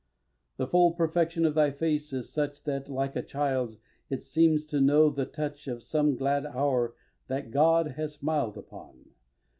xii. 0.01 0.53
The 0.57 0.67
full 0.67 0.91
perfection 0.93 1.45
of 1.45 1.53
thy 1.53 1.69
face 1.69 2.11
is 2.11 2.33
such 2.33 2.63
That, 2.63 2.89
like 2.89 3.15
a 3.15 3.21
child's, 3.21 3.77
it 4.09 4.23
seems 4.23 4.65
to 4.65 4.81
know 4.81 5.11
the 5.11 5.27
touch 5.27 5.67
Of 5.67 5.83
some 5.83 6.15
glad 6.15 6.43
hour 6.43 6.95
that 7.27 7.51
God 7.51 7.89
has 7.91 8.13
smiled 8.15 8.57
upon. 8.57 9.11